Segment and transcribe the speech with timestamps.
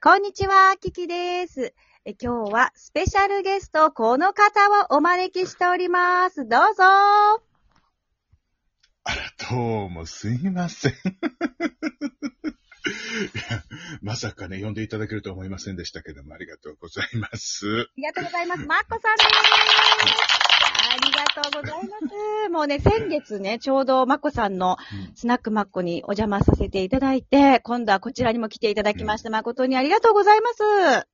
[0.00, 1.74] こんにちは、キキです。
[2.04, 4.60] え今日はスペシャルゲスト、この方
[4.94, 6.46] をお招きしております。
[6.46, 6.84] どうぞ。
[6.84, 7.40] あ
[9.06, 9.16] ら、
[9.50, 10.94] どうもすいません。
[14.00, 17.66] まさかね、呼んでいただけるとは思いませんでしたけども、ありがとうございます。
[17.66, 18.64] ありがとうございます。
[18.66, 19.28] マッコさんです。
[21.48, 21.98] ありがとうございま
[22.46, 22.48] す。
[22.50, 24.76] もうね、先月ね、ちょうどマッコさんの
[25.14, 31.08] スナックマッコにお邪魔させていただいて、今度はこちらにも来ていただきまして、誠にありがとうございます。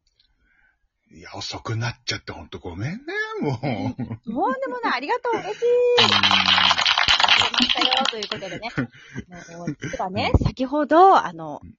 [1.10, 2.98] いや、遅くなっちゃってほんとごめんね、
[3.40, 3.60] もう。
[3.60, 5.64] とんでもない、ありがとう、嬉しい。
[7.54, 8.70] ましたよ、ということでね。
[9.56, 11.74] もう実はね、先ほど、あの、うん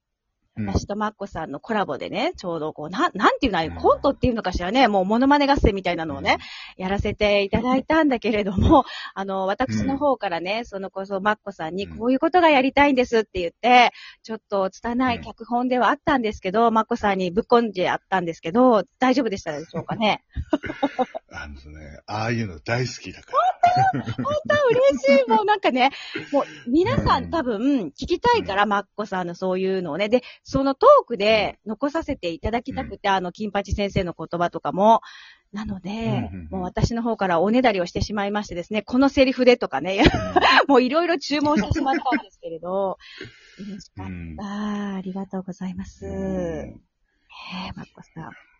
[0.57, 3.75] 私とマッコさんのコラボでね、ちょうどこう、なん、なんていうのうん。
[3.75, 6.37] コントっていうのかしらね、もうモノマネ合戦みたいなのをね、
[6.77, 11.97] やらせていただいたんだけれども、 あの、私の方からね、そのこそマッコさんにうん。
[11.97, 13.91] こういうことがやりたいんですって言って、
[14.23, 20.23] ちょっと拙い脚本ではあったんですけど、マッコさんにぶっこんであったんですけど、大丈夫でしたでしょうかね？
[21.31, 23.37] あのね、ああいうの大好きだから。
[23.93, 25.29] 本当嬉しい。
[25.29, 25.91] もうなんかね、
[26.31, 30.09] もう皆さうんん多分聞きたいから、マッコさんのそういうのをね。
[30.09, 35.01] で、そのトークで残させていただきたくて、あの、金八先生の言葉とかも。
[35.51, 40.03] なので、もう私の方からおねだりをしてしまいましてですね、このセリフでとかね、
[40.67, 42.97] もういろいろ注文してしまったんですけれど、
[43.57, 44.95] 嬉しかっうんた。
[44.95, 46.05] ありがとうございます。
[46.05, 48.54] うんえー、マッコさん。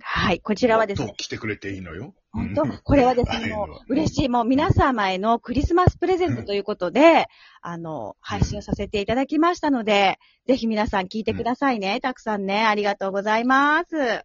[0.00, 2.14] はい、こちらはですね来てくれていいのよ。
[2.32, 4.28] 本当うんこれはですね、もう嬉しい。
[4.28, 7.26] もう皆様へのクリスマスプレゼントということで、
[7.62, 12.00] あの、配信をさせていただきましたので、ぜひ皆さん聞いてくださいね。
[12.00, 13.96] たくさんね、ありがとうございます。
[13.96, 14.24] は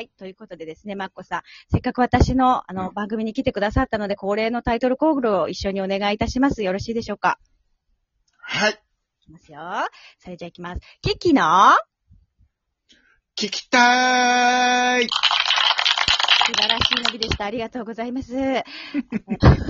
[0.00, 0.10] い。
[0.18, 1.42] ということでですね、マッコさん。
[1.70, 6.62] せっかく私の、あの、番組に来てくださったので、恒例のタイトルコールを一緒にお願いいたします。
[6.62, 7.38] よろしいでしょうか？
[8.38, 8.72] はい。
[8.72, 8.76] い
[9.24, 9.60] きますよ。
[10.18, 10.80] それじゃあいきます。
[11.00, 11.42] キキの
[13.36, 15.08] 聞きたーい。
[16.46, 17.46] 素晴らしい伸びでした。
[17.46, 18.32] ありがとうございます。
[18.38, 18.62] あ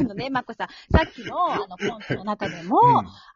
[0.03, 2.78] のね、マッコさん、さっきの、あの、コントの中でも、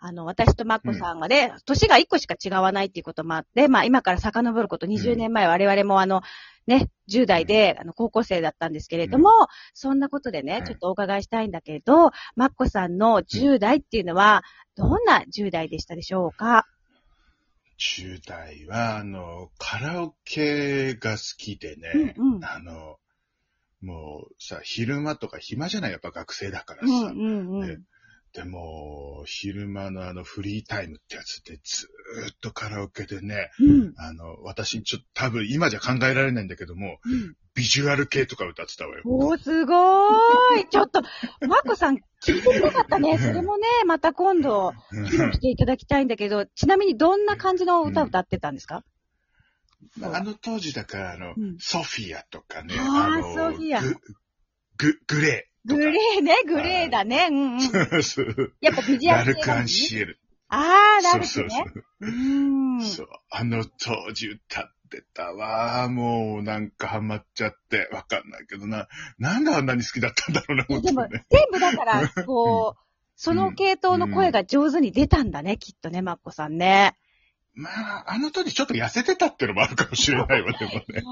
[0.00, 6.20] あの、私とマッコさんがね、年が1個しか違わないっていうこともあって、まあ、今から遡ること20年前、我々もあの、
[6.66, 9.30] ね、10代で、あの、高校生だったんですけれども、
[9.72, 10.64] そんなことでねう、ん。
[10.66, 14.42] ちょっとお伺いしたいんだけど、マッコさんの10代っていうのは、
[14.76, 16.66] どんな10代でしたでしょうか？
[17.78, 22.99] 10代は、あの、カラオケが好きでね、うんうんあの、
[23.81, 26.89] もうさ、昼間とか暇じゃないやっぱ学生だからさ。
[26.89, 27.28] うんう
[27.59, 27.84] んうねん。
[28.33, 33.94] でも、昼間のあのフリータイムってやつでずーっとカラオケでね、うん。
[33.97, 39.03] あの、私ちょっと多分今じゃ考えられないんだけども、うんビジュアル系とか歌ってたわよ。
[39.05, 40.69] おー、すごーい。
[40.71, 41.03] ちょっと、
[41.49, 43.19] マッコさん、聞いてみたかったね。
[43.19, 48.84] それもね、また今度、うん来ていただきたいんだけど、ちなみにどんな感じの歌を歌ってたんですか、
[50.03, 53.97] あの当時だから、あの、うんソフィアとかね、あーのソフィアグ、
[54.77, 55.90] グ、グレーとグか。
[55.90, 57.28] レーね、グレーだね。
[57.30, 57.60] うんうん。
[57.60, 58.52] そうそう。
[58.60, 60.18] やっぱビジュアル系がいいラルクアンシエル。
[60.48, 61.64] あー、ラルクそうそうね。
[62.00, 62.82] うーん。
[62.82, 63.06] そう。
[63.30, 65.88] あの当時歌ってたわ。
[65.88, 68.88] もうなんかハマっちゃって、わかんないけどな。
[69.18, 71.06] なんであんなに好きだったんだろうな、いやでも。
[71.08, 72.80] 全部だから、 こう、
[73.14, 76.96] その系統の声が上手に出たんだね、きっとね、マッコさんね。
[77.60, 81.02] まあ、あの当時ちょっと痩せてたってのもあるかもしれないわ、でもね。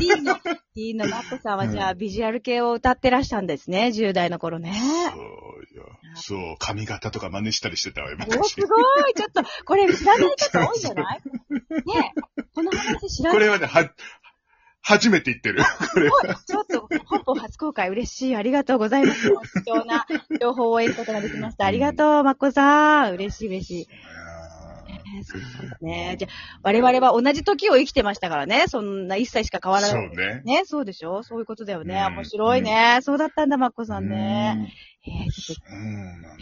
[0.00, 4.74] ィーの、ティーのマッコさんはじゃあ、ビジュアル系を歌ってらしたんですね、10代の頃ね。
[5.12, 5.86] そうよ。
[6.16, 8.76] そう、髪型とか真似したりしてたわよ、お、昔すご
[9.08, 11.22] いちょっと、これ知らない方多いんじゃない？
[11.86, 13.38] ねえ、この話知らない？
[13.38, 13.88] これはね、は、
[14.82, 15.62] 初めて言ってる。
[15.94, 16.10] これ。
[16.10, 18.36] ちょっと、本邦初公開嬉しい。
[18.36, 19.30] ありがとうございます。
[19.64, 20.06] 貴重な
[20.40, 21.66] 情報を得ることができました。
[21.66, 23.12] ありがとう、まっこさん。
[23.14, 23.88] 嬉しい嬉しい。
[25.16, 26.16] えーそうだね。
[26.18, 28.64] じゃあ、我々は同じ時を生きてましたからね。
[28.68, 30.08] そんな一切しか変わらない。
[30.08, 30.42] そうね。
[30.44, 31.22] ね、そうでしょ？
[31.22, 32.04] そういうことだよね。
[32.08, 32.98] うん面白いね。
[33.02, 34.54] そうだったんだ、まっこさんね。
[35.06, 35.12] うん。
[35.12, 35.72] えそう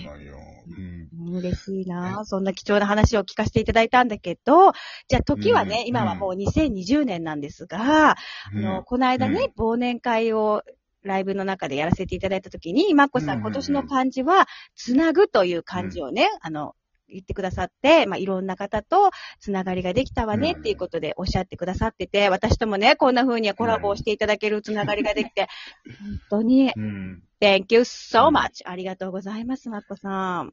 [0.05, 0.37] なのよ。
[0.69, 1.33] うん。
[1.33, 2.25] と、嬉しいな。
[2.25, 4.73] そんな貴重な話を聞かせていただいたんだけど、
[5.09, 8.17] じゃあ時はね、うん今はもう2020年なんですが、あ
[8.55, 10.63] の、この間ね、忘年会を
[11.03, 16.75] ライブの中でやらせていただいたときに、マッコさん今年の漢字は、つなぐという漢字をね、あの、
[17.13, 19.11] 言ってくださって、まあ、いろんな方と
[19.41, 25.49] つながりができたわねうんっていうことでおっしゃってくださってて、私ともね、こんな風にコラボをしていただけるつながりができて、
[26.31, 27.23] 本当に、うん。
[27.41, 28.63] Thank you so much!
[28.65, 30.53] ありがとうございます、マッコさん。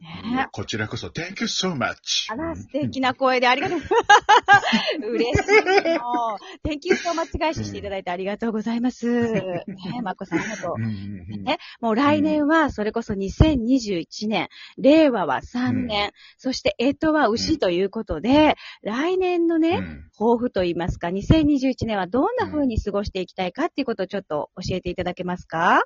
[0.00, 2.32] ねこちらこそ、Thank you so much.
[2.32, 3.78] あら、素敵な声でありがとう。
[5.14, 5.51] 嬉しい。
[6.32, 9.32] もう、天気と間違いししていただいてありがとうございます。
[9.32, 9.64] ね
[10.02, 10.80] まこさんありがとう。
[10.80, 14.48] ねもう来年は、それこそ2021年、
[14.78, 20.08] 令和は3年、そして干支は牛ということで、来年のね、うん。
[20.18, 25.82] 抱負といいますか、2021年はどんな風に過ごしていきたいかっていうことをちょっと教えていただけますか？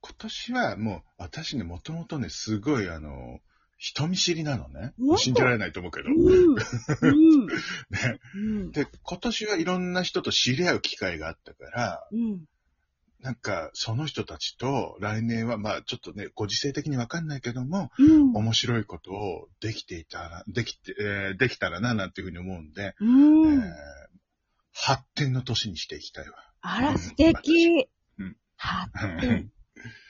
[0.00, 3.40] 今年はもう、私ね、もともとね、すごいあの、
[3.78, 4.94] 人見知りなのね。
[5.16, 6.08] 信じられないと思うけど。
[6.08, 6.54] うん。
[6.54, 7.46] うん。
[7.46, 8.20] ね。
[8.34, 8.70] うん。
[8.70, 12.44] で、今年はいろんな人と知り合う機会があったから、うん。
[13.20, 18.32] なんか、その人たちと来年は、まあ、ちょっとね、ご時世的にわかんないけども、うん。
[18.34, 23.52] 面白いことをできていたら、できて、えーできたらな、なんていうふうに思うんで、うん。
[23.52, 23.72] えー
[24.78, 26.34] 発展の年にしていきたいわ。
[26.60, 27.88] あら、素敵。
[28.18, 29.50] うん発展。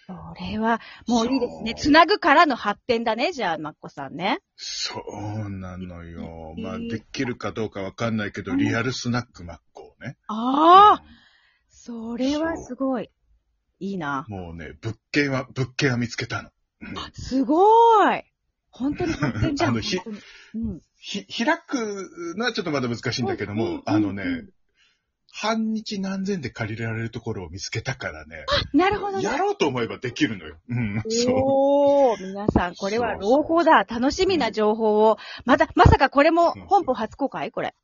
[0.06, 1.75] それは、もういいですね。
[1.75, 4.38] つなぐからの発展だね、じゃあ、まっこさんね。
[4.55, 5.03] そ
[5.44, 6.55] うなのよ。
[6.58, 10.17] まあ、うんできるかどうかわかんないけど、うんリアルスナックマッコをね。
[10.29, 11.05] ああ、
[11.69, 13.11] それはすごい。
[13.81, 14.25] いいな。
[14.29, 16.50] もうね、物件は、物件は見つけたの。
[16.82, 18.25] うんすごい。
[18.70, 19.70] 本当に発展じゃん。
[19.70, 19.99] あのひ
[20.55, 20.81] うん。
[20.99, 24.50] ひ、開くのはちょっとまだ難しいんだけどうんうんも、あのねうん、
[25.38, 29.23] 半日何千で借りられるところを見つけたからね、なるほどね。
[29.25, 30.56] やろうと思えばできるのよ。
[30.69, 31.35] うん、そう。
[31.37, 33.85] おー、皆さん、これは朗報だ。
[33.85, 35.19] 楽しみな情報を。
[35.44, 37.50] また、まさかこれも本邦初公開？
[37.50, 37.75] これ。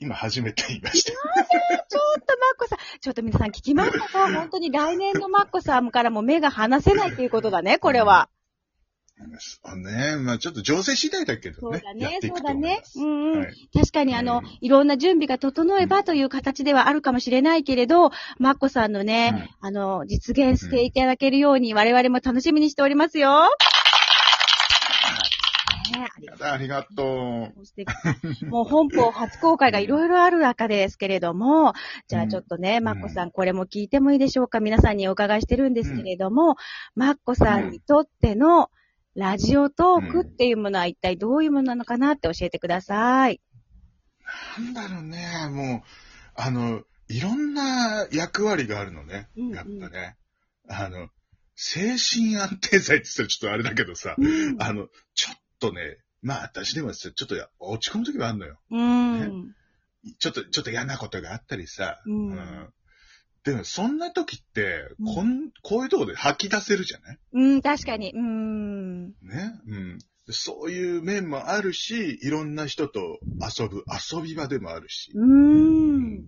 [0.00, 1.10] 今初めて言いました。
[1.10, 4.32] ちょっとマッコさん、ちょっと皆さん聞きましたか？
[4.32, 8.30] 本当に来年のマッコさんからも目が離せないっていうことだね、これは。
[9.38, 10.16] そうね。
[10.16, 11.78] まあちょっと情勢次第だけどね。
[11.78, 12.82] そうだねそうだね。
[12.96, 13.40] うんうん。
[13.40, 13.68] はい。
[13.74, 23.48] 確かにあの、うんいろんな準備が整えばという形ではあるかもしれないけれど、マッコさんのね、あの、実現していただけるように我々も楽しみにしておりますよ。
[25.92, 26.48] ねありがとう。
[26.48, 27.88] ありがと素敵。
[28.46, 31.72] もう本邦初公開がいろいろある中ですけれども、
[32.08, 32.84] じゃあちょっとね、ん。
[32.84, 34.60] マッコさんこれも聞いてもいいでしょうか？
[34.60, 36.56] 皆さんにお伺いしてるんですけれども、
[36.94, 38.70] マッコさんにとっての
[39.18, 43.40] ラジオトークっていうものは一体どういうものなのかなって教えてください。
[44.58, 44.62] う。
[44.62, 45.26] なんだろうね。
[45.50, 45.82] もう、
[46.36, 49.28] あの、いろんな役割があるのね。
[49.36, 50.16] うんうんやっぱね。
[50.68, 51.08] あの、
[51.56, 58.60] 精神安定剤って言ったらちょっとあれだけどさ、うんあの、ちょっとね、まあ私でもちょっとや落ち込む時はあるのよ。
[58.70, 59.52] うん。
[60.20, 62.00] ちょっと、ちょっと嫌なことがあったりさ。
[62.06, 62.72] うん
[63.44, 67.18] でも、そんな時って、うんこん、こういうとこで吐き出せるじゃない？
[67.32, 68.12] うん、確かに。
[68.12, 69.06] うん。
[69.08, 69.14] ね？
[69.66, 69.98] うん。
[70.30, 75.12] そういう面もあるし、いろんな人と遊ぶ遊び場でもあるし。
[75.14, 76.26] うん。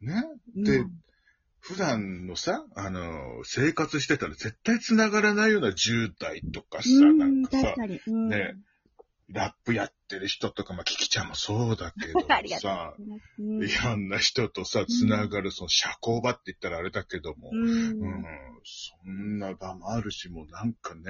[0.00, 0.24] ね？
[0.56, 0.84] で
[1.60, 8.54] 普段のさ、あの、生活してたら絶対繋がらないような渋滞とかさ、うん、なんかさ確、かね？
[9.30, 13.02] ラップやってる人とか、まあ、キキちゃんもそうだけど ありがとさ、う。
[13.42, 18.24] うんいろんな人とさ、繋がる、その社交場って言ったらあれだけども、うんうん、
[18.64, 21.02] そんな場もあるし、もうなんかね、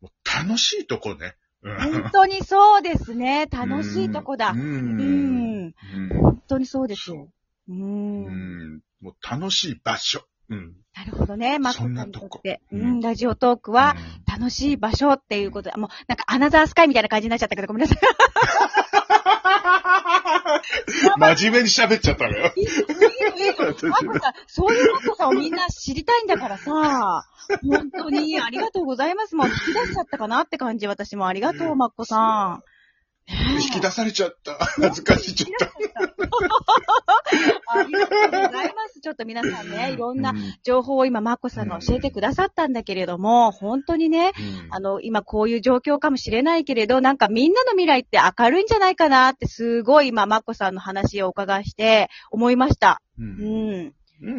[0.00, 1.36] もう楽しいとこね。
[1.62, 3.46] うん本当にそうですね。
[3.46, 4.50] 楽しいとこだ。
[4.50, 4.54] う。
[4.54, 5.74] うん
[6.10, 7.30] 本当にそうですよ。
[7.68, 7.72] う。
[7.72, 8.80] うんん。
[9.00, 10.26] もう楽しい場所。
[10.50, 10.74] うん。
[10.94, 11.58] なるほどね。
[11.58, 12.60] マッコさそんんなとこにとって。
[12.70, 13.96] ううんん、ラジオトークは
[14.34, 17.98] 楽しい場所っていうことで、もうなんかアナザースカイみたいな感じになっちゃったけど、ごめんなさい。
[21.36, 22.52] 真面目に喋っちゃったのよ。
[24.48, 27.24] そういうマッコさんをみんな知りたいんだからさ、
[27.62, 29.36] 本当にありがとうございます。
[29.36, 32.62] もう引き出しちゃったかなって感じ、私もありがとう、マッコさん。
[33.28, 34.54] 引き出されちゃった。
[34.58, 35.66] 恥ずかしい、ちょっと。
[37.68, 39.00] ありがとうございます。
[39.00, 44.32] ちょっと皆さんね、いろんなうん情報を今、マッコさんが教えてくださったんだけれども、本当にね、
[44.70, 53.00] あの、今こういう状況かもしれないけれど、なんかみんなの未来って明るいんじゃないかなって、すごい今、マッコさんの話をお伺いして、思いました。
[53.18, 53.22] う。
[53.22, 53.94] うんん。
[54.22, 54.28] うん。
[54.30, 54.32] う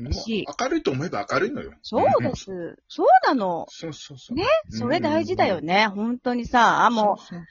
[0.00, 0.04] ん。
[0.04, 1.72] もうし明るいと思えば明るいのよ。
[1.82, 2.36] そうでん。
[2.36, 2.76] す。
[2.88, 3.66] そうなの。
[3.70, 4.36] そうそうそう。
[4.36, 5.86] ねそれ大事だよね。
[5.88, 7.42] 本当にさ、もう、そうそうそうあ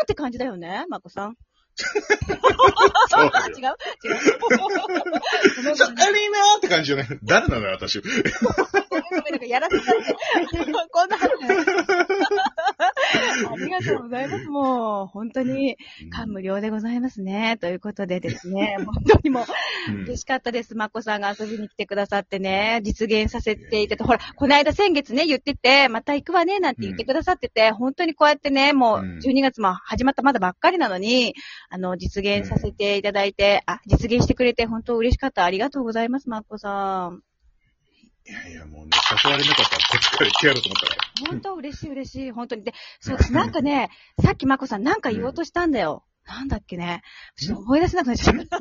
[0.00, 1.36] ーって感じだよね、マッコさん。
[3.08, 3.64] そうよ 違う？
[3.64, 3.76] 違う？
[5.56, 7.06] ごめんごそう、めんありーなーって感じじゃない？
[7.22, 8.00] 誰なのよ、私。
[8.02, 8.14] ごめん
[9.30, 10.16] なんかやらせたって。
[10.90, 11.30] こんな話。
[13.88, 14.44] ありがとうございます。
[14.46, 15.76] もう、本当に
[16.10, 17.56] 感無量でございますね。
[17.60, 19.44] ということでですね、 本当にもう、
[19.90, 20.74] うん嬉しかったです。
[20.74, 31.34] まっこさんが遊びに来てくださってね、実現させていただほら、この間先月ね、言ってて、また行くわね、なんて言ってくださってて、本当にこうやってね、もううん12月も始まったまだばっかりなのに、
[31.70, 35.44] あの、実現させていただいて、あ、実現してくれて本当嬉しかった。
[35.44, 37.27] ありがとうございます、まっこさん。
[38.28, 38.90] いやいや、もうね、
[39.24, 41.30] 誘われなかったらこっちから行ってやろうと思ったから。
[41.30, 42.30] 本当嬉しい嬉しい。
[42.30, 42.62] 本当に。
[42.62, 43.32] で、そうです。
[43.32, 43.90] なんかね、
[44.22, 46.04] さっきまこさんなんか言おうとしたんだよ。
[46.26, 47.00] なんだっけね。
[47.36, 48.58] ちょっと思い出せなくなっちゃった。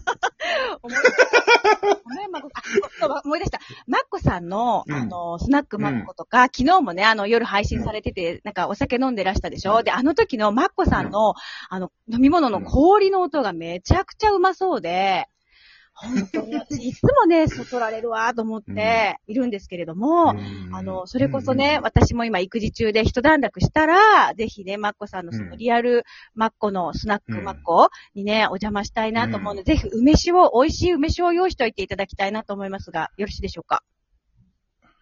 [0.81, 2.01] 思い出した。
[2.01, 2.61] ごめん、まこ、あ、
[3.01, 3.59] そう思い出した。
[3.87, 11.33] マッコさんの、うんあの、スナックマッコとか、昨日もね、あの、夜配信されてて、なんかお酒飲んでらしたでしょ、うんで、あの時のマッコさんの、
[11.69, 15.27] あの、飲み物の氷の音がめちゃくちゃうまそうで、
[15.99, 20.75] 本当に、私いつもね、そそられるわと思っているんですけれども、うん。
[20.75, 26.03] あの、それこそね、私も今育児中で一段落したら、ぜひね、マッコさんのそのリアル
[26.35, 33.81] マッコのスナックマッコにね、お邪魔したいなと思うので、ぜひ梅酒を、美味しい梅酒を用意しておいていただきたいなと思いますが、よろしいでしょうか？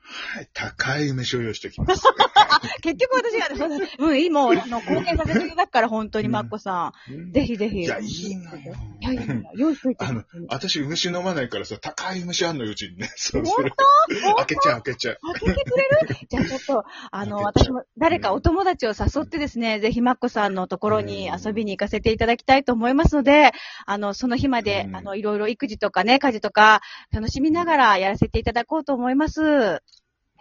[0.07, 2.03] はい、高い梅酒を用意しておきます。
[2.81, 3.65] 結局私が、
[3.99, 7.31] うん、いいもう、あの、貢献させていただくから、本当にマッコさん。
[7.31, 7.81] ぜひぜひ。
[7.81, 8.75] いや、いいのよ。
[9.01, 10.05] いやいやいや、用意しといて。
[10.05, 13.09] あの、私梅酒飲まないからさ、高い梅酒あんのよ、うちにね。
[13.15, 13.71] そう本それ。
[14.37, 15.17] 開けちゃう、開けちゃう。
[15.39, 16.15] 開けてくれる？
[16.29, 23.51] じゃあちょっと、あの、私も誰かお友達を誘ってですね、ぜひマッコさんのところに遊びに行かせていただきたいと思いますので、
[23.85, 26.81] あの、その日までう、んあの、いろいろ育児とかね、家事とか、
[27.11, 29.81] 楽しみながらやらせていただこうと思います。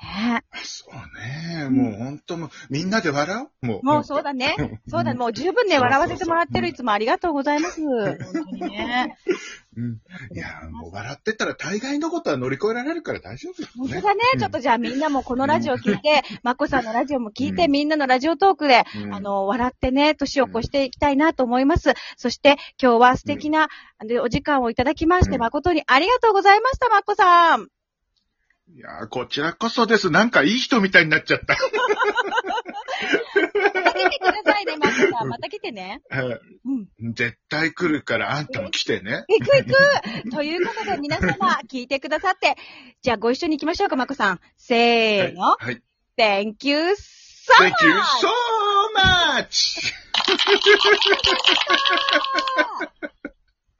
[0.03, 1.69] ねそうね。
[1.71, 3.67] もう本当もう、みんなで笑おう？
[3.67, 3.83] もう。
[3.85, 4.55] もうそうだね。
[4.89, 6.69] そうだ、もう十分ね、笑わせてもらってる。
[6.69, 7.81] いつもありがとうございます。
[7.81, 9.17] 本当にね。
[9.77, 10.01] うん。
[10.35, 13.69] いや、もう笑ってたら大概のことは乗り越えられるから大丈夫よ。
[13.77, 14.21] 本当だね。
[14.39, 21.95] ちょっとじゃあみんなもこのラジオ聞いて、マッコさんのラジオも聞いて、うんみんなのラジオトークで、うんあの、笑ってね、年を越していきたいなと思います。
[22.17, 23.69] そして、今日は素敵な、
[24.23, 27.74] お時間をいただきまして、うん誠にありがとうございました、マッコさん。
[28.77, 30.11] いや、こちらこそです。
[30.11, 31.47] なんかいい人みたいになっちゃった。
[31.47, 31.55] ま
[33.85, 35.29] た来てくださいね、マッコさん。
[35.29, 36.03] また来てね。
[37.01, 37.15] うん。
[37.15, 39.25] 絶対来るから、あんたも来てね。
[39.29, 39.65] 行く行
[40.25, 42.57] くということで、皆様、聞いてくださって、
[43.01, 44.41] じゃあご一緒に行きましょうか、マッコさん。
[44.57, 45.55] せーの。
[45.57, 45.81] はい。
[46.19, 48.03] Thank you so Thank you much!
[48.21, 48.29] so
[48.97, 49.93] much!